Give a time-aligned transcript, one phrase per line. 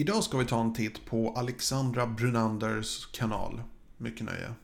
[0.00, 3.62] Idag ska vi ta en titt på Alexandra Brunanders kanal.
[3.96, 4.54] Mycket nöje.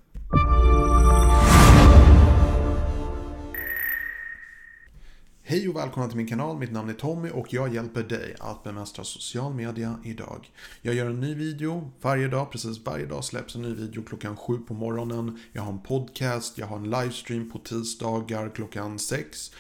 [5.42, 8.64] Hej och välkomna till min kanal, mitt namn är Tommy och jag hjälper dig att
[8.64, 10.52] bemästra social media idag.
[10.82, 14.36] Jag gör en ny video varje dag, precis varje dag släpps en ny video klockan
[14.36, 15.40] 7 på morgonen.
[15.52, 19.50] Jag har en podcast, jag har en livestream på tisdagar klockan 6.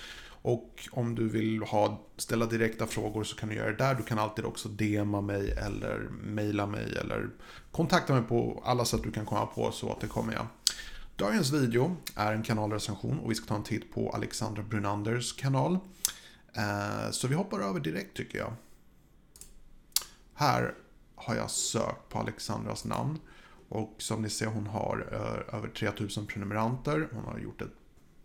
[0.46, 3.94] Och om du vill ha, ställa direkta frågor så kan du göra det där.
[3.94, 7.30] Du kan alltid också DMa mig eller mejla mig eller
[7.70, 10.46] kontakta mig på alla sätt du kan komma på så återkommer jag.
[11.16, 15.78] Dagens video är en kanalrecension och vi ska ta en titt på Alexandra Brunanders kanal.
[16.56, 18.52] Eh, så vi hoppar över direkt tycker jag.
[20.34, 20.74] Här
[21.14, 23.18] har jag sökt på Alexandras namn.
[23.68, 27.08] Och som ni ser hon har eh, över 3000 prenumeranter.
[27.12, 27.72] Hon har gjort ett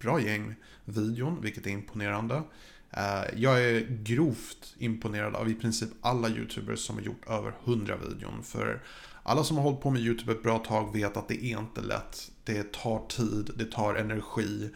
[0.02, 0.56] bra gäng
[0.86, 2.44] videon, vilket är imponerande.
[2.92, 7.96] Eh, jag är grovt imponerad av i princip alla YouTubers som har gjort över 100
[8.10, 8.44] videon.
[8.44, 8.84] För
[9.24, 11.82] alla som har hållit på med YouTube ett bra tag vet att det är inte
[11.82, 12.32] lätt.
[12.44, 14.70] Det tar tid, det tar energi.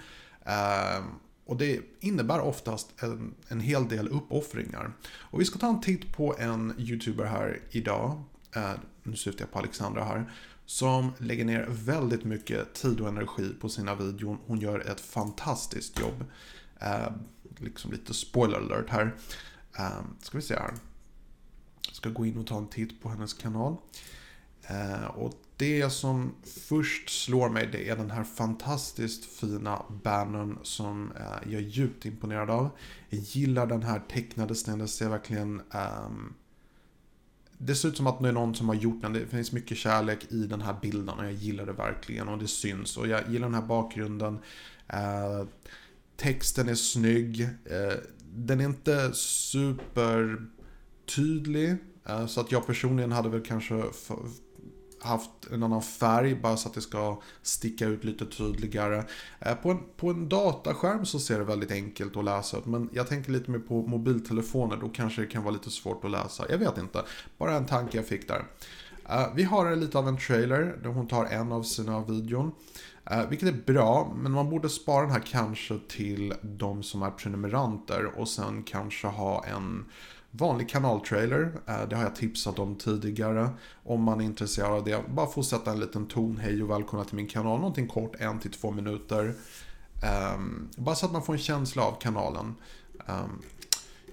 [0.46, 1.06] Eh,
[1.46, 4.94] och det innebär oftast en, en hel del uppoffringar.
[5.06, 8.24] Och vi ska ta en titt på en YouTuber här idag.
[8.56, 8.72] Eh,
[9.04, 10.32] nu syftar jag på Alexandra här.
[10.66, 14.38] Som lägger ner väldigt mycket tid och energi på sina videon.
[14.46, 16.26] Hon gör ett fantastiskt jobb.
[16.80, 17.12] Eh,
[17.58, 19.16] liksom lite spoiler alert här.
[19.78, 20.74] Eh, ska vi se här.
[21.88, 23.78] Jag ska gå in och ta en titt på hennes kanal.
[24.68, 26.34] Eh, och det som
[26.68, 32.06] först slår mig det är den här fantastiskt fina bannern som eh, jag är djupt
[32.06, 32.70] imponerad av.
[33.10, 35.62] Jag gillar den här tecknade stilen, det ser verkligen
[36.06, 36.34] um,
[37.58, 39.14] det ser ut som att det är någon som har gjort den.
[39.14, 42.48] Det finns mycket kärlek i den här bilden och jag gillar det verkligen och det
[42.48, 42.98] syns.
[42.98, 44.40] Och jag gillar den här bakgrunden.
[44.88, 45.44] Eh,
[46.18, 47.42] texten är snygg.
[47.42, 47.94] Eh,
[48.36, 50.36] den är inte supertydlig.
[52.06, 53.84] Eh, så att jag personligen hade väl kanske
[55.06, 59.04] haft en annan färg bara så att det ska sticka ut lite tydligare.
[59.40, 62.90] Eh, på en, på en dataskärm så ser det väldigt enkelt att läsa ut men
[62.94, 66.46] jag tänker lite mer på mobiltelefoner då kanske det kan vara lite svårt att läsa.
[66.50, 67.04] Jag vet inte,
[67.38, 68.46] bara en tanke jag fick där.
[69.10, 72.52] Eh, vi har lite av en trailer där hon tar en av sina videon.
[73.12, 77.12] Eh, vilket är bra, men man borde spara den här kanske till de som är
[77.12, 79.86] prenumeranter och sen kanske ha en
[80.38, 81.52] vanlig kanaltrailer.
[81.68, 83.50] Eh, det har jag tipsat om tidigare.
[83.84, 85.04] Om man är intresserad av det.
[85.10, 86.38] Bara få sätta en liten ton.
[86.38, 87.60] Hej och välkomna till min kanal.
[87.60, 89.34] Någonting kort, en till två minuter.
[90.04, 92.56] Ehm, bara så att man får en känsla av kanalen.
[93.08, 93.42] Ehm,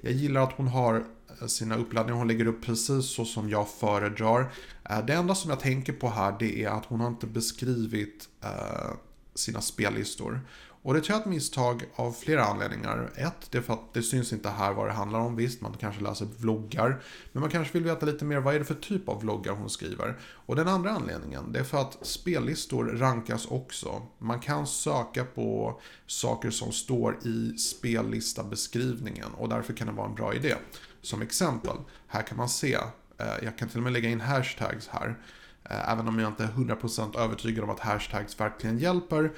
[0.00, 1.04] jag gillar att hon har
[1.40, 2.18] eh, sina uppladdningar.
[2.18, 4.52] Hon lägger upp precis så som jag föredrar.
[4.90, 8.28] Eh, det enda som jag tänker på här det är att hon har inte beskrivit
[9.34, 10.40] sina spellistor.
[10.84, 13.10] Och det tror jag är ett misstag av flera anledningar.
[13.14, 15.36] Ett, det är för att det syns inte här vad det handlar om.
[15.36, 17.02] Visst, man kanske läser vloggar.
[17.32, 19.70] Men man kanske vill veta lite mer vad är det för typ av vloggar hon
[19.70, 20.18] skriver.
[20.22, 24.02] Och den andra anledningen, det är för att spellistor rankas också.
[24.18, 30.14] Man kan söka på saker som står i spellista-beskrivningen och därför kan det vara en
[30.14, 30.54] bra idé.
[31.02, 31.76] Som exempel,
[32.06, 32.74] här kan man se,
[33.18, 35.18] eh, jag kan till och med lägga in hashtags här.
[35.64, 39.32] Eh, även om jag inte är 100% övertygad om att hashtags verkligen hjälper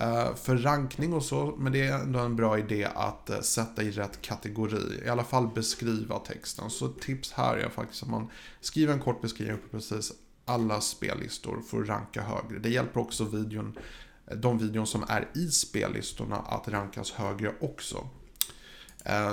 [0.00, 1.54] Eh, för rankning och så.
[1.58, 5.02] Men det är ändå en bra idé att eh, sätta i rätt kategori.
[5.04, 6.70] I alla fall beskriva texten.
[6.70, 10.12] Så tips här är faktiskt att man skriver en kort beskrivning på precis
[10.44, 12.58] alla spellistor för att ranka högre.
[12.58, 13.78] Det hjälper också videon,
[14.26, 18.08] eh, de videon som är i spellistorna att rankas högre också.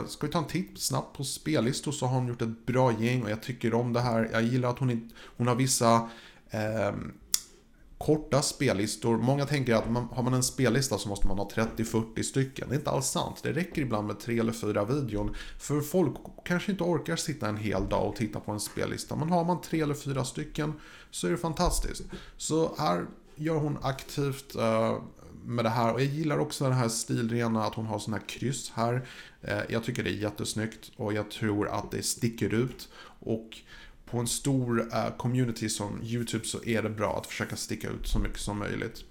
[0.08, 3.24] Ska vi ta en titt snabbt på spellistor så har hon gjort ett bra gäng
[3.24, 4.30] och jag tycker om det här.
[4.32, 6.10] Jag gillar att hon, hon har vissa
[6.50, 6.94] eh,
[7.98, 9.18] korta spellistor.
[9.18, 12.70] Många tänker att man, har man en spellista så måste man ha 30-40 stycken.
[12.70, 13.40] Det är inte alls sant.
[13.44, 15.36] Det räcker ibland med tre eller fyra videon.
[15.60, 19.16] För folk kanske inte orkar sitta en hel dag och titta på en spellista.
[19.16, 20.74] Men har man tre eller fyra stycken
[21.12, 22.04] så är det fantastiskt.
[22.38, 25.00] Så här gör hon aktivt uh,
[25.46, 25.94] med det här.
[25.94, 29.08] Och jag gillar också den här stilrena, att hon har sådana här kryss här.
[29.42, 32.90] Eh, jag tycker det är jättesnyggt och jag tror att det sticker ut.
[33.20, 33.58] Och
[34.16, 38.08] på en stor uh, community som YouTube så är det bra att försöka sticka ut
[38.08, 39.04] så mycket som möjligt.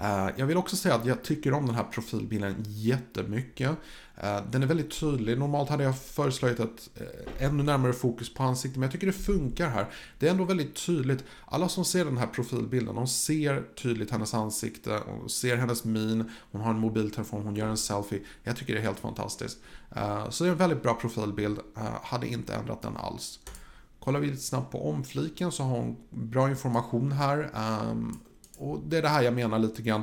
[0.00, 3.70] Uh, jag vill också säga att jag tycker om den här profilbilden jättemycket.
[4.16, 5.38] Eh, den är väldigt tydlig.
[5.38, 9.12] Normalt hade jag föreslagit ett eh, ännu närmare fokus på ansiktet, men jag tycker det
[9.12, 9.86] funkar här.
[10.18, 11.24] Det är ändå väldigt tydligt.
[11.44, 16.30] Alla som ser den här profilbilden, de ser tydligt hennes ansikte, och ser hennes min,
[16.52, 18.20] hon har en mobiltelefon, hon gör en selfie.
[18.42, 19.58] Jag tycker det är helt fantastiskt.
[19.96, 21.58] Eh, så det är en väldigt bra profilbild.
[22.02, 23.40] Hade inte ändrat den alls.
[24.00, 27.50] Kollar vi lite snabbt på omfliken så har hon bra information här.
[27.54, 28.18] Ehm,
[28.58, 30.02] och det är det här jag menar lite grann.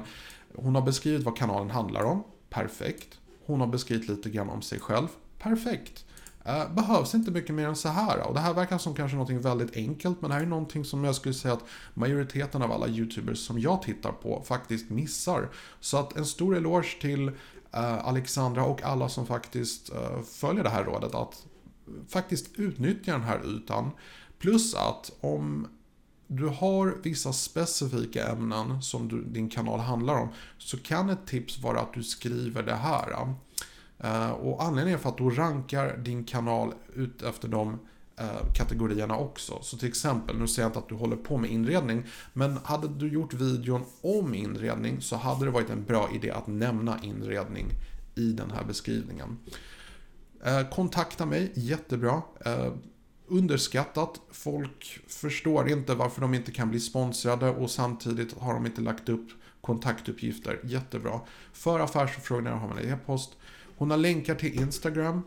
[0.55, 2.23] Hon har beskrivit vad kanalen handlar om.
[2.49, 3.19] Perfekt.
[3.45, 5.07] Hon har beskrivit lite grann om sig själv.
[5.39, 6.05] Perfekt.
[6.45, 8.27] Eh, behövs inte mycket mer än så här.
[8.27, 11.03] Och det här verkar som kanske någonting väldigt enkelt, men det här är någonting som
[11.03, 15.49] jag skulle säga att majoriteten av alla YouTubers som jag tittar på faktiskt missar.
[15.79, 17.27] Så att en stor eloge till
[17.71, 21.45] eh, Alexandra och alla som faktiskt eh, följer det här rådet att
[22.07, 23.91] faktiskt utnyttja den här ytan.
[24.39, 25.67] Plus att om
[26.27, 31.59] du har vissa specifika ämnen som du, din kanal handlar om så kan ett tips
[31.59, 33.35] vara att du skriver det här.
[33.99, 37.79] Eh, och anledningen är för att då rankar din kanal ut efter de
[38.17, 39.59] eh, kategorierna också.
[39.61, 42.03] Så till exempel, nu säger jag inte att du håller på med inredning,
[42.33, 46.47] men hade du gjort videon om inredning så hade det varit en bra idé att
[46.47, 47.67] nämna inredning
[48.15, 49.37] i den här beskrivningen.
[50.45, 52.21] Eh, kontakta mig, jättebra
[53.33, 54.21] underskattat.
[54.31, 59.09] Folk förstår inte varför de inte kan bli sponsrade och samtidigt har de inte lagt
[59.09, 59.29] upp
[59.61, 60.59] kontaktuppgifter.
[60.63, 61.21] Jättebra.
[61.53, 63.31] För affärsförfrågningar har man e-post.
[63.77, 65.21] Hon har länkar till Instagram.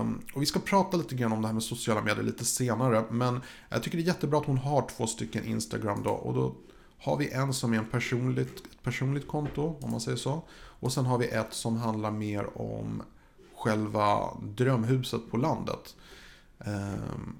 [0.00, 3.04] Um, och vi ska prata lite grann om det här med sociala medier lite senare.
[3.10, 6.10] Men jag tycker det är jättebra att hon har två stycken Instagram då.
[6.10, 6.54] Och då
[6.98, 10.42] har vi en som är en personligt, ett personligt konto, om man säger så.
[10.52, 13.02] Och sen har vi ett som handlar mer om
[13.56, 15.96] själva drömhuset på landet.
[16.66, 17.36] Um,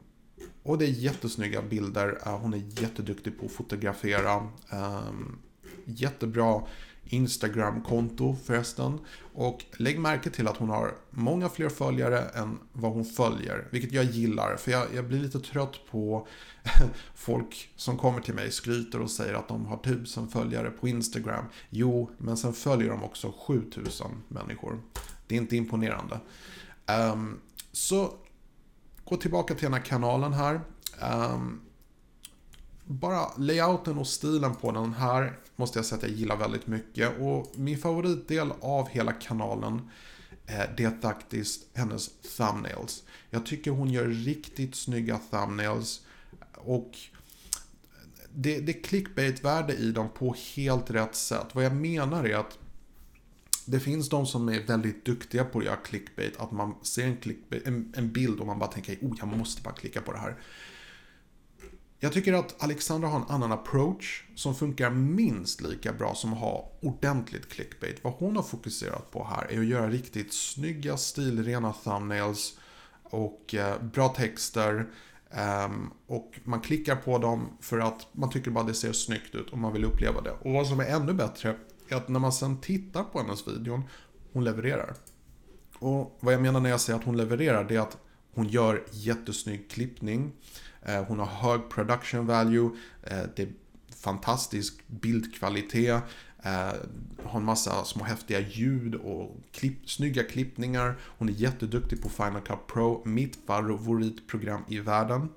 [0.62, 2.08] och det är jättesnygga bilder.
[2.26, 4.48] Uh, hon är jätteduktig på att fotografera.
[4.72, 5.38] Um,
[5.84, 6.62] jättebra
[7.04, 8.98] Instagram-konto förresten.
[9.34, 13.68] Och lägg märke till att hon har många fler följare än vad hon följer.
[13.70, 16.26] Vilket jag gillar, för jag, jag blir lite trött på
[17.14, 21.44] folk som kommer till mig, skryter och säger att de har tusen följare på Instagram.
[21.70, 24.80] Jo, men sen följer de också 7000 människor.
[25.26, 26.20] Det är inte imponerande.
[27.12, 27.40] Um,
[27.72, 28.14] så
[29.10, 30.60] gå tillbaka till den här kanalen här.
[31.02, 31.60] Um,
[32.84, 37.20] bara layouten och stilen på den här måste jag säga att jag gillar väldigt mycket.
[37.20, 39.90] Och min favoritdel av hela kanalen
[40.46, 43.02] eh, det är faktiskt hennes thumbnails.
[43.30, 46.00] Jag tycker hon gör riktigt snygga thumbnails.
[46.54, 46.98] Och
[48.34, 51.46] det, det är clickbait-värde i dem på helt rätt sätt.
[51.52, 52.58] Vad jag menar är att
[53.70, 56.40] det finns de som är väldigt duktiga på att göra clickbait.
[56.40, 59.62] Att man ser en, clickbait, en, en bild och man bara tänker oh, jag måste
[59.62, 60.36] bara klicka på det här.
[62.02, 66.38] Jag tycker att Alexandra har en annan approach som funkar minst lika bra som att
[66.38, 68.04] ha ordentligt clickbait.
[68.04, 72.58] Vad hon har fokuserat på här är att göra riktigt snygga, stilrena thumbnails
[73.02, 74.86] och eh, bra texter.
[75.66, 79.50] Um, och man klickar på dem för att man tycker bara det ser snyggt ut
[79.50, 80.30] och man vill uppleva det.
[80.30, 81.56] Och vad som är ännu bättre
[81.92, 83.82] är att när man sen tittar på hennes videon,
[84.32, 84.94] hon levererar.
[85.78, 87.98] Och vad jag menar när jag säger att hon levererar, det är att
[88.34, 90.32] hon gör jättesnygg klippning.
[90.82, 92.70] Eh, hon har hög production value.
[93.02, 93.48] Eh, det är
[94.02, 96.02] fantastisk bildkvalitet.
[96.42, 96.72] Eh,
[97.24, 100.98] har en massa små häftiga ljud och klipp, snygga klippningar.
[101.02, 105.28] Hon är jätteduktig på Final Cut Pro, mitt favoritprogram i världen.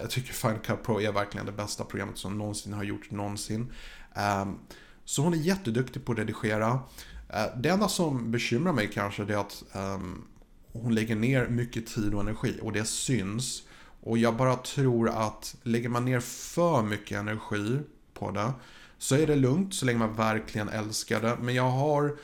[0.00, 3.72] Jag tycker Final Cut Pro är verkligen det bästa programmet som någonsin har gjorts någonsin.
[4.14, 4.58] Ehm,
[5.06, 6.80] så hon är jätteduktig på att redigera.
[7.28, 10.24] Eh, det enda som bekymrar mig kanske är att ehm,
[10.72, 13.62] hon lägger ner mycket tid och energi och det syns.
[14.00, 17.78] Och jag bara tror att lägger man ner för mycket energi
[18.14, 18.52] på det
[18.98, 21.36] så är det lugnt så länge man verkligen älskar det.
[21.40, 22.16] Men jag har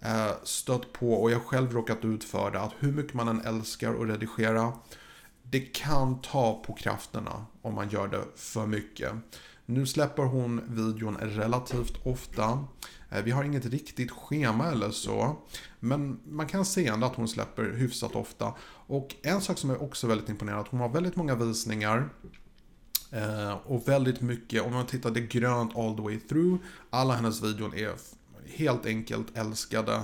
[0.00, 3.40] eh, stött på och jag själv råkat ut för det att hur mycket man än
[3.40, 4.72] älskar att redigera
[5.42, 9.12] det kan ta på krafterna om man gör det för mycket.
[9.70, 12.64] Nu släpper hon videon relativt ofta.
[13.10, 15.36] Eh, vi har inget riktigt schema eller så.
[15.80, 18.54] Men man kan se ändå att hon släpper hyfsat ofta.
[18.86, 22.08] Och en sak som är också väldigt imponerande är att hon har väldigt många visningar.
[23.10, 26.60] Eh, och väldigt mycket, om man tittar det grönt all the way through.
[26.90, 27.92] Alla hennes videor är
[28.46, 29.94] helt enkelt älskade.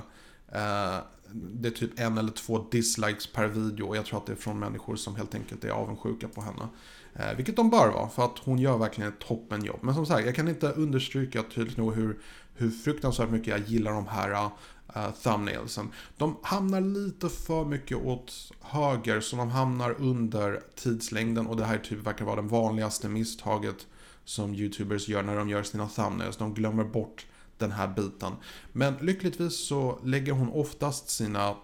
[0.48, 0.96] Eh,
[1.32, 4.36] det är typ en eller två dislikes per video och jag tror att det är
[4.36, 6.68] från människor som helt enkelt är avundsjuka på henne.
[7.14, 9.78] Eh, vilket de bör vara, för att hon gör verkligen ett toppenjobb.
[9.82, 12.18] Men som sagt, jag kan inte understryka tydligt nog hur,
[12.54, 14.50] hur fruktansvärt mycket jag gillar de här
[14.96, 15.88] uh, thumbnailsen.
[16.16, 21.78] De hamnar lite för mycket åt höger, så de hamnar under tidslängden och det här
[21.78, 23.86] typ verkar vara det vanligaste misstaget
[24.24, 26.36] som YouTubers gör när de gör sina thumbnails.
[26.36, 27.26] De glömmer bort
[27.58, 28.32] den här biten.
[28.72, 31.54] Men lyckligtvis så lägger hon oftast sina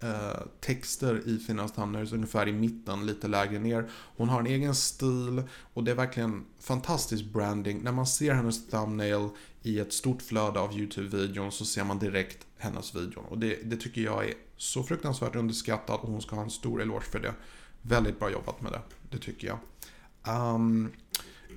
[0.00, 3.90] eh, texter i sina thumbnails ungefär i mitten, lite lägre ner.
[4.16, 5.42] Hon har en egen stil
[5.74, 7.80] och det är verkligen fantastisk branding.
[7.82, 9.28] När man ser hennes thumbnail
[9.62, 13.20] i ett stort flöde av YouTube-videon så ser man direkt hennes video.
[13.28, 16.82] Och det, det tycker jag är så fruktansvärt underskattat och hon ska ha en stor
[16.82, 17.34] eloge för det.
[17.82, 19.58] Väldigt bra jobbat med det, det tycker jag.
[20.54, 20.92] Um,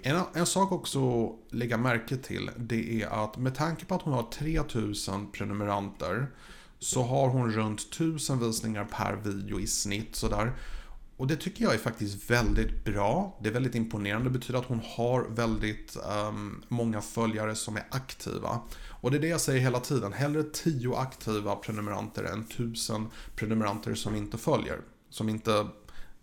[0.03, 4.01] en, en, sak också att lägga märke till det är att med tanke på att
[4.01, 6.27] hon har 3000 prenumeranter
[6.79, 10.53] så har hon runt 1000 visningar per video i snitt sådär.
[11.17, 13.39] Och det tycker jag är faktiskt väldigt bra.
[13.41, 14.29] Det är väldigt imponerande.
[14.29, 15.97] Det betyder att hon har väldigt
[16.29, 18.61] um, många följare som är aktiva.
[19.01, 20.13] Och det är det jag säger hela tiden.
[20.13, 24.79] Hellre 10 aktiva prenumeranter än 1000 prenumeranter som inte följer.
[25.09, 25.67] Som inte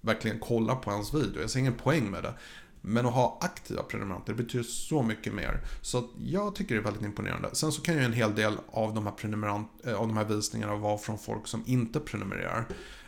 [0.00, 1.40] verkligen kollar på ens video.
[1.40, 2.34] Jag ser ingen poäng med det.
[2.80, 5.61] Men att ha aktiva prenumeranter betyder så mycket mer.
[5.80, 7.49] Så jag tycker det är väldigt imponerande.
[7.52, 10.25] Sen så kan ju en hel del av de här, prenumerant, eh, av de här
[10.25, 12.64] visningarna vara från folk som inte prenumererar.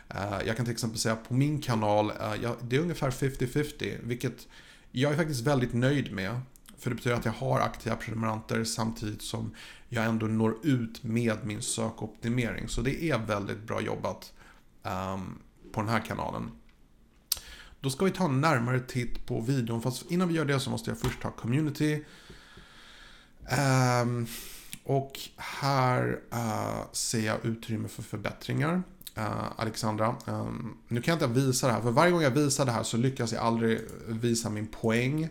[0.09, 4.47] Eh, jag kan till exempel säga på min kanal, eh, det är ungefär 50-50, vilket
[4.91, 6.41] jag är faktiskt väldigt nöjd med.
[6.77, 9.55] För det betyder att jag har aktiva prenumeranter samtidigt som
[9.89, 12.67] jag ändå når ut med min sökoptimering.
[12.67, 14.33] Så det är väldigt bra jobbat
[14.83, 15.39] um,
[15.71, 16.51] på den här kanalen.
[17.81, 19.81] Då ska vi ta en närmare titt på videon.
[19.81, 22.03] Fast innan vi gör det så måste jag först ta community.
[24.03, 24.27] Um,
[24.83, 28.83] och här uh, ser jag utrymme för förbättringar.
[29.17, 30.15] Uh, Alexandra.
[30.25, 32.83] Um, nu kan jag inte visa det här, för varje gång jag visar det här
[32.83, 35.29] så lyckas jag aldrig visa min poäng.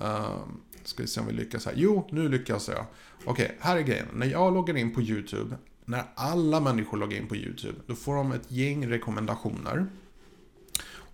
[0.00, 0.38] Uh,
[0.84, 1.74] ska vi se om vi lyckas här.
[1.76, 2.86] Jo, nu lyckas jag.
[3.24, 4.06] Okej, okay, här är grejen.
[4.12, 8.14] När jag loggar in på YouTube, när alla människor loggar in på YouTube, då får
[8.16, 9.86] de ett gäng rekommendationer.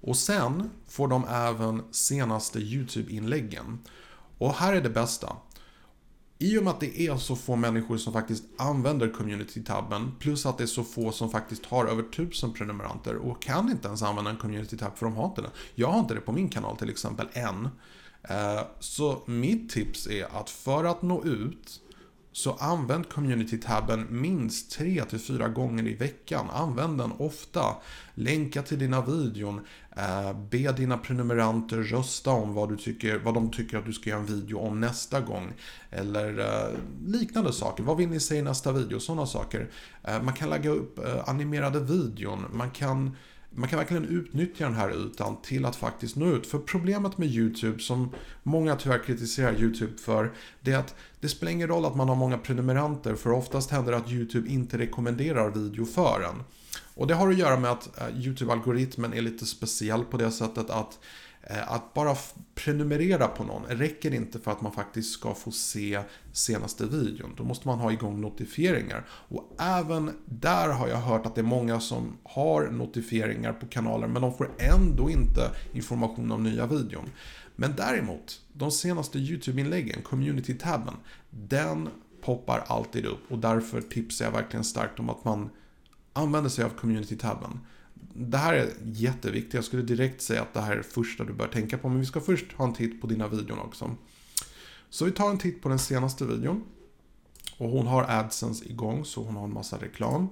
[0.02, 3.78] Och sen får de även senaste YouTube-inläggen.
[4.38, 5.36] Och här är det bästa.
[6.38, 10.58] I och med att det är så få människor som faktiskt använder community-tabben plus att
[10.58, 14.30] det är så få som faktiskt har över tusen prenumeranter och kan inte ens använda
[14.30, 15.50] en community-tab för de har inte det.
[15.74, 17.68] Jag har inte det på min kanal till exempel än.
[18.22, 21.81] Eh, så mitt tips är att för att nå ut
[22.32, 26.50] så använd community-tabben minst 3-4 gånger i veckan.
[26.50, 27.76] Använd den ofta.
[28.14, 29.60] Länka till dina videon.
[29.96, 34.10] Eh, be dina prenumeranter rösta om vad, du tycker, vad de tycker att du ska
[34.10, 35.52] göra en video om nästa gång.
[35.90, 37.82] Eller eh, liknande saker.
[37.82, 39.00] Vad vill ni se i nästa video?
[39.00, 39.70] Sådana saker.
[40.04, 42.44] Eh, man kan lägga upp animerade videon.
[42.52, 43.16] Man kan
[43.54, 46.46] man kan verkligen utnyttja den här ytan till att faktiskt nå ut.
[46.46, 48.10] För problemet med YouTube, som
[48.42, 52.16] många tyvärr kritiserar YouTube för, det är att det spelar ingen roll att man har
[52.16, 56.42] många prenumeranter, för oftast händer det att YouTube inte rekommenderar video för en.
[56.94, 60.70] Och det har att göra med att eh, YouTube-algoritmen är lite speciell på det sättet
[60.70, 60.98] att
[61.42, 62.16] Eh, att bara
[62.54, 66.00] prenumerera på någon räcker inte för att man faktiskt ska få se
[66.32, 67.34] senaste videon.
[67.36, 69.06] Då måste man ha igång notifieringar.
[69.08, 74.06] Och även där har jag hört att det är många som har notifieringar på kanaler
[74.06, 77.10] men de får ändå inte information om nya videon.
[77.56, 80.94] Men däremot, de senaste YouTube-inläggen, community-tabben,
[81.30, 81.88] den
[82.24, 85.50] poppar alltid upp och därför tipsar jag verkligen starkt om att man
[86.12, 87.60] använder sig av community-tabben
[88.14, 89.54] det här är jätteviktigt.
[89.54, 91.88] Jag skulle direkt säga att det här är det första du bör tänka på.
[91.88, 93.96] Men vi ska först ha en titt på dina videon också.
[94.90, 96.64] Så vi tar en titt på den senaste videon.
[97.56, 100.28] Och hon har AdSense igång så hon har en massa reklam.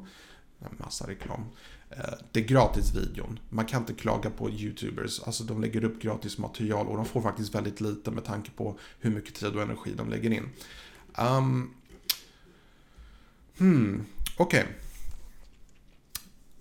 [0.59, 1.45] En massa reklam.
[1.91, 3.39] Eh, det är gratisvideon.
[3.49, 5.21] Man kan inte klaga på YouTubers.
[5.21, 8.79] Alltså de lägger upp gratis material och de får faktiskt väldigt lite med tanke på
[9.01, 10.49] hur mycket tid och energi de lägger in.
[11.19, 11.75] Um,
[13.59, 14.07] hmm,
[14.37, 14.61] okej.
[14.61, 14.90] Okay.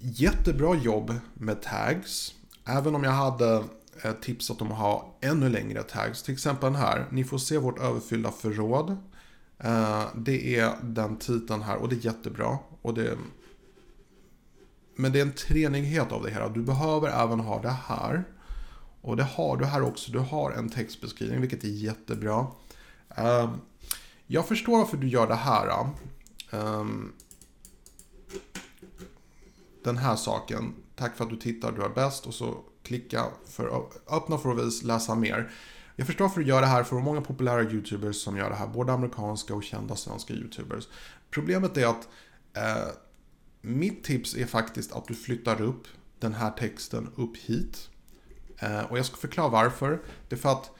[0.01, 2.33] Jättebra jobb med tags.
[2.65, 3.63] Även om jag hade
[4.03, 6.23] eh, tipsat om att ha ännu längre tags.
[6.23, 7.07] Till exempel den här.
[7.11, 8.97] Ni får se vårt överfyllda förråd.
[9.57, 12.57] Eh, det är den titeln här och det är jättebra.
[12.81, 13.17] Och det...
[14.95, 16.49] Men det är en treenighet av det här.
[16.49, 18.23] Du behöver även ha det här.
[19.01, 20.11] Och det har du här också.
[20.11, 22.47] Du har en textbeskrivning vilket är jättebra.
[23.17, 23.51] Eh,
[24.27, 25.87] jag förstår varför du gör det här
[29.83, 30.75] den här saken.
[30.95, 32.25] Tack för att du tittar, du är bäst.
[32.25, 35.51] Och så klicka för öppna för att vis, läsa mer.
[35.95, 38.49] Jag förstår varför du gör det här, för det är många populära YouTubers som gör
[38.49, 38.67] det här.
[38.67, 40.87] Både amerikanska och kända svenska YouTubers.
[41.29, 42.07] Problemet är att
[42.53, 42.87] eh,
[43.61, 45.87] mitt tips är faktiskt att du flyttar upp
[46.19, 47.89] den här texten upp hit.
[48.57, 50.01] Eh, och jag ska förklara varför.
[50.29, 50.71] Det är för att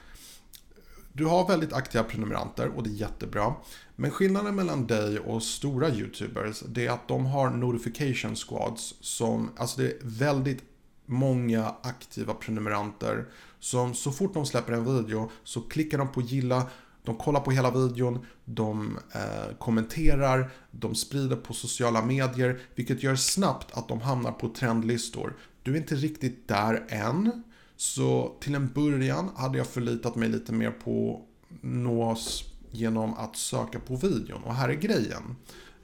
[1.12, 3.54] du har väldigt aktiva prenumeranter och det är jättebra.
[3.96, 9.50] Men skillnaden mellan dig och stora YouTubers det är att de har notification squads som,
[9.56, 10.62] alltså det är väldigt
[11.06, 13.26] många aktiva prenumeranter
[13.58, 16.66] som så fort de släpper en video så klickar de på gilla,
[17.04, 23.16] de kollar på hela videon, de eh, kommenterar, de sprider på sociala medier, vilket gör
[23.16, 25.36] snabbt att de hamnar på trendlistor.
[25.62, 27.42] Du är inte riktigt där än,
[27.80, 31.24] så till en början hade jag förlitat mig lite mer på
[31.60, 34.42] nås genom att söka på videon.
[34.42, 35.36] Och här är grejen.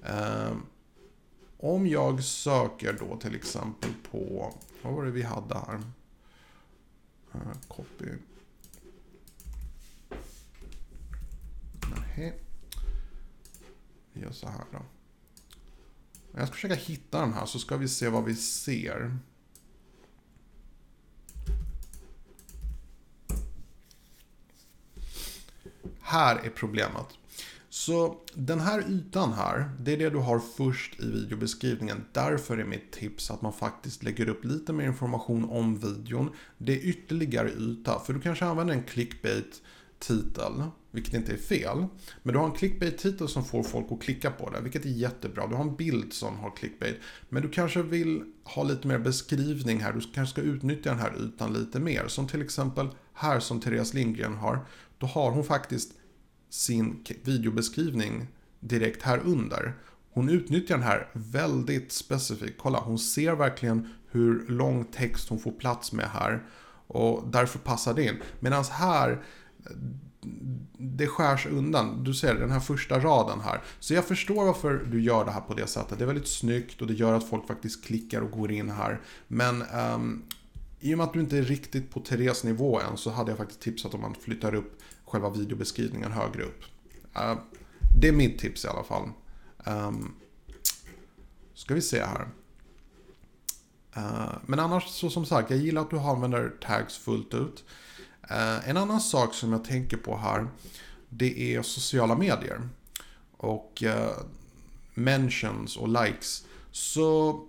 [0.03, 0.57] Eh,
[1.59, 5.83] om jag söker då till exempel på, vad var det vi hade här?
[7.35, 8.07] Eh, copy.
[11.97, 12.35] Nej.
[14.13, 14.79] Vi gör så här då.
[16.33, 19.19] Jag ska försöka hitta den här så ska vi se vad vi ser.
[26.17, 27.07] Här är problemet.
[27.69, 32.05] Så den här ytan här, det är det du har först i videobeskrivningen.
[32.13, 36.31] Därför är mitt tips att man faktiskt lägger upp lite mer information om videon.
[36.59, 39.63] Det är ytterligare yta, för du kanske använder en clickbait
[39.99, 40.53] titel,
[40.91, 41.87] vilket inte är fel.
[42.23, 45.47] Men du har en clickbait-titel som får folk att klicka på det, vilket är jättebra.
[45.47, 46.97] Du har en bild som har clickbait.
[47.29, 49.93] Men du kanske vill ha lite mer beskrivning här.
[49.93, 52.09] Du kanske ska utnyttja den här ytan lite mer.
[52.09, 54.67] Som till exempel här som Therese Lindgren har.
[54.99, 55.93] Då har hon faktiskt
[56.51, 58.27] sin videobeskrivning
[58.61, 59.75] direkt här under.
[60.11, 62.59] Hon utnyttjar den här väldigt specifikt.
[62.59, 66.43] Kolla, hon ser verkligen hur lång text hon får plats med här.
[66.87, 68.17] Och därför passar det in.
[68.41, 69.23] Medan här,
[70.79, 72.05] det skärs undan.
[72.05, 73.63] Du ser den här första raden här.
[73.81, 75.99] Så jag förstår varför du gör det här på det sättet.
[75.99, 79.01] Det är väldigt snyggt och det gör att folk faktiskt klickar och går in här.
[79.29, 80.23] Men um,
[80.81, 83.39] i och med att du inte är riktigt på Therese nivå än så hade jag
[83.39, 84.79] faktiskt tipsat om att man flyttar upp
[85.17, 86.65] själva videobeskrivningen högre upp.
[87.17, 87.39] Uh,
[88.01, 89.11] det är mitt tips i alla fall.
[89.67, 90.15] Um,
[91.55, 92.29] ska vi se här.
[93.97, 97.65] Uh, men annars så som sagt, jag gillar att du använder tags fullt ut.
[98.31, 100.49] Uh, en annan sak som jag tänker på här,
[101.09, 102.69] det är sociala medier.
[103.37, 104.19] Och uh,
[104.95, 106.45] mentions och likes.
[106.71, 107.41] Så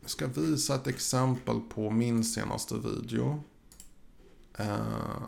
[0.00, 3.42] jag ska visa ett exempel på min senaste video.
[4.60, 5.22] Uh,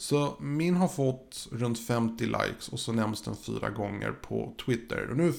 [0.00, 5.10] så min har fått runt 50 likes och så nämns den fyra gånger på Twitter.
[5.10, 5.32] Och nu,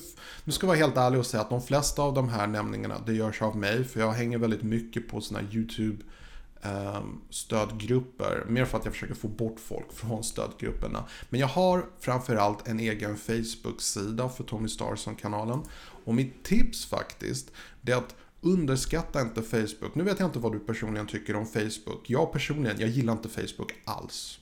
[0.43, 2.95] nu ska jag vara helt ärlig och säga att de flesta av de här nämningarna
[3.05, 8.41] det görs av mig för jag hänger väldigt mycket på sådana här YouTube-stödgrupper.
[8.41, 11.03] Ehm, Mer för att jag försöker få bort folk från stödgrupperna.
[11.29, 15.61] Men jag har framförallt en egen Facebook-sida för Tommy Starson-kanalen.
[16.05, 17.51] Och mitt tips faktiskt,
[17.81, 19.95] det är att Underskatta inte Facebook.
[19.95, 22.09] Nu vet jag inte vad du personligen tycker om Facebook.
[22.09, 24.39] Jag personligen, jag gillar inte Facebook alls.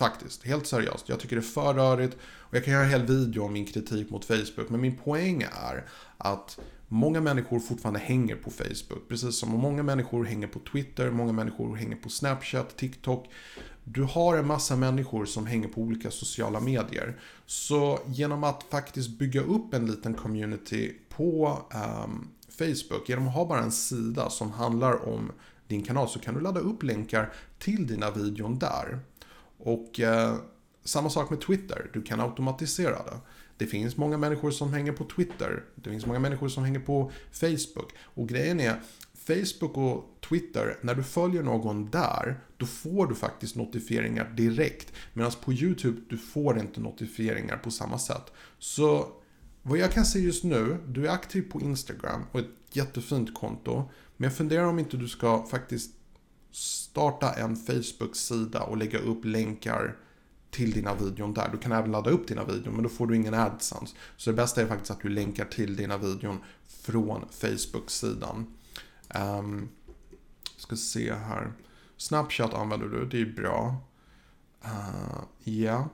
[0.00, 1.08] Faktiskt, helt seriöst.
[1.08, 3.66] Jag tycker det är för rörigt och jag kan göra en hel video om min
[3.66, 4.68] kritik mot Facebook.
[4.68, 5.84] Men min poäng är
[6.18, 6.58] att
[6.88, 9.08] många människor fortfarande hänger på Facebook.
[9.08, 13.28] Precis som många människor hänger på Twitter, många människor hänger på Snapchat, TikTok.
[13.84, 17.20] Du har en massa människor som hänger på olika sociala medier.
[17.46, 21.58] Så genom att faktiskt bygga upp en liten community på
[22.04, 25.32] um, Facebook, genom att ha bara en sida som handlar om
[25.66, 29.00] din kanal så kan du ladda upp länkar till dina videon där.
[29.60, 30.36] Och eh,
[30.84, 33.20] samma sak med Twitter, du kan automatisera det.
[33.56, 37.12] Det finns många människor som hänger på Twitter, det finns många människor som hänger på
[37.32, 37.92] Facebook.
[38.14, 38.80] Och grejen är,
[39.26, 44.92] Facebook och Twitter, när du följer någon där, då får du faktiskt notifieringar direkt.
[45.12, 48.32] Medan på YouTube, du får inte notifieringar på samma sätt.
[48.58, 49.08] Så
[49.62, 53.90] vad jag kan se just nu, du är aktiv på Instagram och ett jättefint konto.
[54.16, 55.90] Men jag funderar om inte du ska faktiskt
[56.52, 59.96] starta en Facebook-sida och lägga upp länkar
[60.50, 61.48] till dina videon där.
[61.52, 63.96] Du kan även ladda upp dina videon men då får du ingen AdSense.
[64.16, 68.54] Så det bästa är faktiskt att du länkar till dina videon från Facebook-sidan.
[69.14, 69.68] Um,
[70.56, 71.52] ska se här.
[71.96, 73.76] Snapchat använder du, det är bra.
[74.64, 75.88] Uh, ja.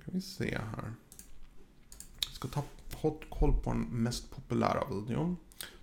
[0.00, 0.92] Ska vi se här.
[2.26, 2.64] Jag ska ta
[3.30, 5.36] koll på den mest populära videon.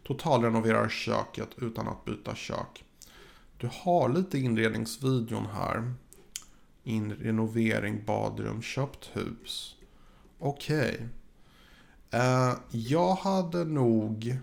[0.04, 2.84] Totalrenoverar köket utan att byta kök.
[3.58, 5.94] Du har lite inredningsvideon här.
[6.84, 9.76] Inrenovering, badrum, köpt hus.
[10.40, 10.96] Okej.
[10.96, 11.08] Okay.
[12.22, 14.40] Uh, jag hade nog...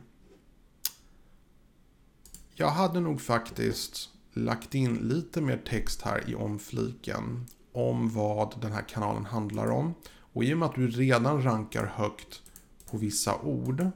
[2.54, 7.46] Jag hade nog faktiskt lagt in lite mer text här i omfliken.
[7.72, 9.94] Om vad den här kanalen handlar om.
[10.32, 12.42] Och i och med att du redan rankar högt
[12.90, 13.90] på vissa ord.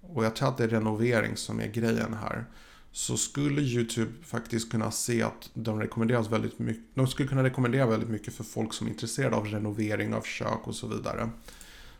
[0.00, 2.44] Och jag tror att det är renovering som är grejen här.
[2.92, 6.84] Så skulle YouTube faktiskt kunna se att de rekommenderas väldigt mycket.
[6.94, 10.66] De skulle kunna rekommendera väldigt mycket för folk som är intresserade av renovering av kök
[10.66, 11.30] och så vidare.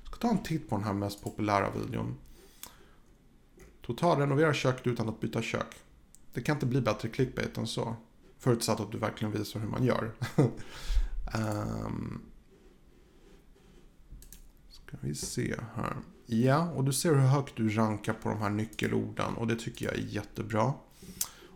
[0.02, 2.16] Jag ska ta en titt på den här mest populära videon.
[3.86, 5.76] Total renovera köket utan att byta kök.
[6.32, 7.96] Det kan inte bli bättre clickbait än så.
[8.38, 10.10] Förutsatt att du verkligen visar hur man gör.
[11.34, 12.20] um,
[14.88, 15.96] Ska vi se här.
[16.26, 19.84] Ja, och du ser hur högt du rankar på de här nyckelorden och det tycker
[19.86, 20.72] jag är jättebra.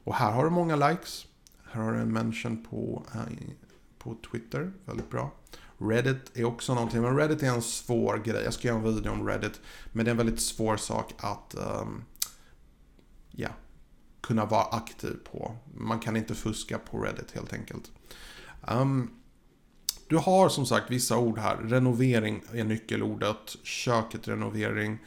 [0.05, 1.27] Och här har du många likes.
[1.71, 3.21] Här har du en mention på, äh,
[3.99, 5.31] på Twitter, väldigt bra.
[5.79, 8.43] Reddit är också någonting, men Reddit är en svår grej.
[8.45, 9.61] Jag ska göra en video om Reddit,
[9.93, 12.05] men det är en väldigt svår sak att, um,
[13.31, 13.51] ja,
[14.21, 15.57] kunna vara aktiv på.
[15.75, 17.93] Man kan inte fuska på Reddit helt enkelt.
[18.69, 19.22] Um,
[20.13, 21.57] du har som sagt vissa ord här.
[21.57, 23.57] Renovering är nyckelordet.
[23.63, 24.99] Köket renovering.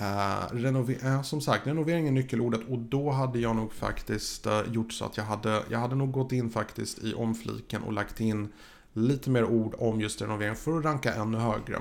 [0.00, 4.62] Uh, renover uh, som sagt, renovering är nyckelordet och då hade jag nog faktiskt uh,
[4.72, 8.20] gjort så att jag hade, jag hade nog gått in faktiskt i omfliken och lagt
[8.20, 8.48] in
[8.92, 11.76] lite mer ord om just renovering för att ranka ännu högre.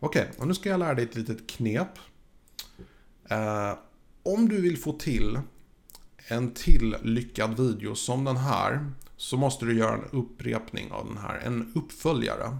[0.00, 1.98] Okej, okay, och nu ska jag lära dig ett litet knep.
[3.32, 3.78] Uh,
[4.22, 5.40] om du vill få till
[6.28, 11.16] en till lyckad video som den här så måste du göra en upprepning av den
[11.16, 12.58] här, en uppföljare.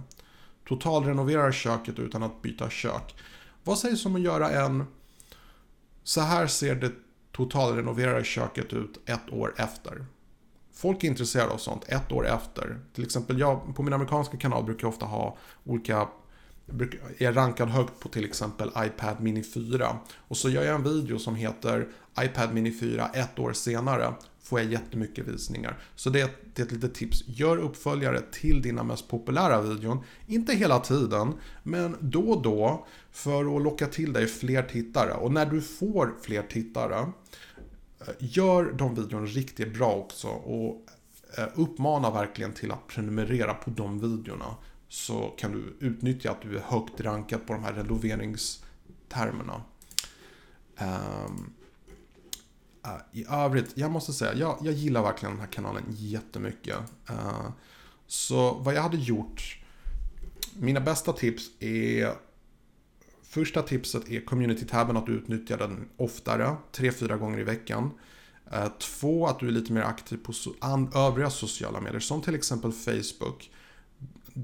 [0.67, 3.15] Totalrenovera köket utan att byta kök.
[3.63, 4.85] Vad sägs om att göra en
[6.03, 6.91] Så här ser det
[7.31, 10.05] totalrenoverade köket ut ett år efter.
[10.73, 12.79] Folk är intresserade av sånt ett år efter.
[12.93, 16.07] Till exempel jag på min amerikanska kanal brukar jag ofta ha olika
[17.17, 19.97] är rankad högt på till exempel iPad Mini 4.
[20.15, 21.87] Och så gör jag en video som heter
[22.21, 24.13] iPad Mini 4 ett år senare.
[24.47, 25.79] Får jag jättemycket visningar.
[25.95, 27.23] Så det, det är ett litet tips.
[27.27, 30.03] Gör uppföljare till dina mest populära videon.
[30.27, 31.33] Inte hela tiden,
[31.63, 32.87] men då och då.
[33.11, 35.13] För att locka till dig fler tittare.
[35.13, 36.99] Och när du får fler tittare.
[36.99, 40.27] Eh, gör de videorna riktigt bra också.
[40.27, 40.85] Och
[41.37, 44.55] eh, uppmana verkligen till att prenumerera på de videorna
[44.89, 49.61] så kan du utnyttja att du är högt rankad på de här renoveringstermerna.
[50.79, 51.53] Um,
[53.11, 56.77] i övrigt, jag måste säga, jag, jag gillar verkligen den här kanalen jättemycket.
[57.09, 57.49] Uh,
[58.07, 59.59] så vad jag hade gjort,
[60.53, 62.13] mina bästa tips är
[63.23, 67.91] Första tipset är community-tabben, att du utnyttjar den oftare, 3-4 gånger i veckan.
[68.51, 70.33] Eh, två, att du är lite mer aktiv på
[70.95, 73.49] övriga sociala medier, som till exempel Facebook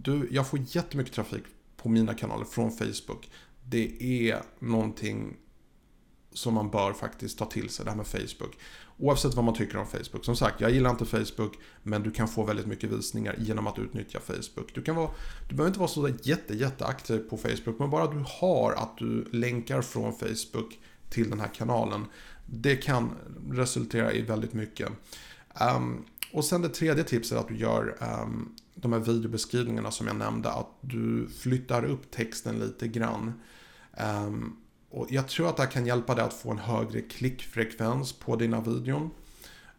[0.01, 1.43] du, jag får jättemycket trafik
[1.77, 3.29] på mina kanaler från Facebook.
[3.63, 5.37] Det är någonting
[6.33, 8.57] som man bör faktiskt ta till sig, det här med Facebook.
[8.97, 10.25] Oavsett vad man tycker om Facebook.
[10.25, 13.79] Som sagt, jag gillar inte Facebook, men du kan få väldigt mycket visningar genom att
[13.79, 14.71] utnyttja Facebook.
[14.73, 15.09] Du, kan vara,
[15.49, 19.25] du behöver inte vara så jätte, jätteaktiv på Facebook, men bara du har att du
[19.31, 22.05] länkar från Facebook till den här kanalen.
[22.45, 23.11] Det kan
[23.51, 24.89] resultera i väldigt mycket.
[25.75, 30.07] Um, och sen det tredje tipset är att du gör um, de här videobeskrivningarna som
[30.07, 33.33] jag nämnde, att du flyttar upp texten lite grann.
[34.27, 34.57] Um,
[34.93, 38.35] och jag tror att det här kan hjälpa dig att få en högre klickfrekvens på
[38.35, 39.11] dina videon.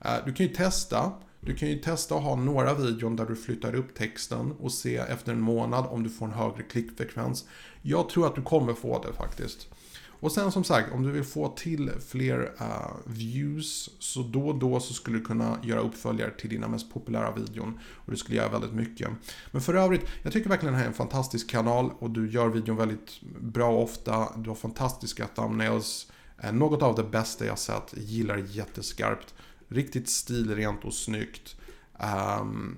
[0.00, 1.12] Eh, du kan ju testa.
[1.40, 4.96] Du kan ju testa att ha några videon där du flyttar upp texten och se
[4.96, 7.44] efter en månad om du får en högre klickfrekvens.
[7.82, 9.68] Jag tror att du kommer få det faktiskt.
[10.24, 14.58] Och sen som sagt, om du vill få till fler uh, views så då och
[14.58, 17.78] då så skulle du kunna göra uppföljare till dina mest populära videon.
[17.94, 19.10] Och du skulle göra väldigt mycket.
[19.50, 22.48] Men för övrigt, jag tycker verkligen det här är en fantastisk kanal och du gör
[22.48, 24.28] videon väldigt bra ofta.
[24.36, 26.12] Du har fantastiska thumbnails.
[26.44, 27.94] Uh, något av det bästa jag sett.
[27.96, 29.34] Gillar jätteskarpt.
[29.68, 31.56] Riktigt stilrent och snyggt.
[32.40, 32.76] Um,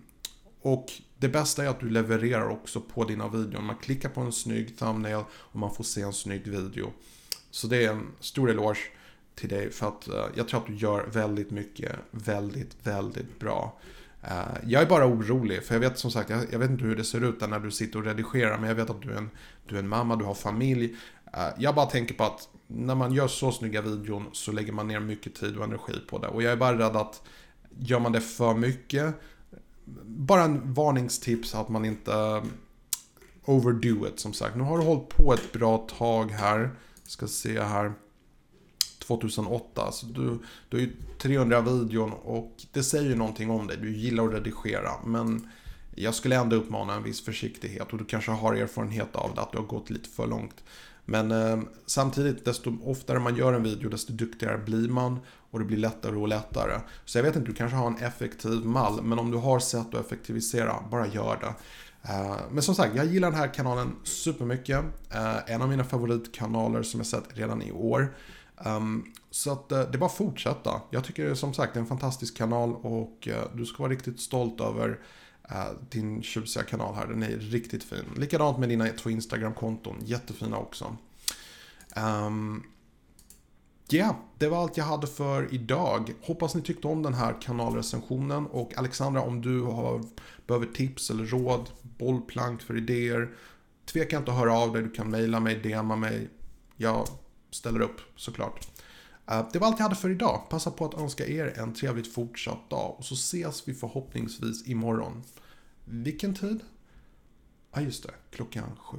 [0.62, 3.62] och det bästa är att du levererar också på dina videor.
[3.62, 6.92] Man klickar på en snygg thumbnail och man får se en snygg video.
[7.56, 8.78] Så det är en stor eloge
[9.34, 13.78] till dig för att uh, jag tror att du gör väldigt mycket väldigt, väldigt bra.
[14.24, 16.96] Uh, jag är bara orolig, för jag vet som sagt, jag, jag, vet inte hur
[16.96, 19.16] det ser ut där när du sitter och redigerar, men jag vet att du är
[19.16, 19.30] en,
[19.66, 20.84] du är en mamma, du har familj.
[20.84, 24.88] Uh, jag bara tänker på att när man gör så snygga videon så lägger man
[24.88, 26.28] ner mycket tid och energi på det.
[26.28, 27.22] Och jag är bara rädd att
[27.78, 29.14] gör man det för mycket,
[30.04, 32.42] bara en varningstips att man inte
[33.44, 34.56] overdo it som sagt.
[34.56, 36.70] Nu har du hållit på ett bra tag här.
[37.06, 37.92] Ska se här.
[39.06, 39.92] 2008.
[39.92, 40.38] Så du,
[40.68, 43.76] du har ju 300 videon och det säger ju någonting om dig.
[43.80, 44.90] Du gillar att redigera.
[45.04, 45.48] Men
[45.94, 49.52] jag skulle ändå uppmana en viss försiktighet och du kanske har erfarenhet av det, att
[49.52, 50.64] du har gått lite för långt.
[51.04, 55.18] Men eh, samtidigt, desto oftare man gör en video, desto duktigare blir man
[55.50, 56.80] och det blir lättare och lättare.
[57.04, 59.94] Så jag vet inte, du kanske har en effektiv mall, men om du har sätt
[59.94, 61.54] att effektivisera, bara gör det.
[62.08, 64.84] Eh, men som sagt, jag gillar den här kanalen supermycket.
[65.10, 68.16] Eh, en av mina favoritkanaler som jag sett redan i år.
[68.64, 70.80] Ehm, så att eh, det är bara att fortsätta.
[70.90, 74.60] Jag tycker som sagt det är en fantastisk kanal och du ska vara riktigt stolt
[74.60, 74.98] över
[75.90, 77.06] din tjusiga kanal här.
[77.06, 78.04] Den är riktigt fin.
[78.16, 79.96] Likadant med dina två Instagram-konton.
[80.04, 80.96] Jättefina också.
[81.96, 82.62] Um,
[83.88, 86.12] Ja, yeah, det var allt jag hade för idag.
[86.22, 90.04] Hoppas ni tyckte om den här kanalrecensionen och Alexandra om du har,
[90.46, 93.34] behöver tips eller råd, bollplank för idéer.
[93.84, 96.28] Tveka inte att höra av dig, du kan mejla mig, DMa mig.
[96.76, 97.08] Jag
[97.50, 98.68] ställer upp såklart.
[99.26, 100.46] Eh, det var allt jag hade för idag.
[100.50, 105.22] Passa på att önska er en trevligt fortsatt dag och så ses vi förhoppningsvis imorgon.
[105.84, 106.60] Vilken tid?
[107.72, 108.14] Ja, ah, just det.
[108.30, 108.98] Klockan sju.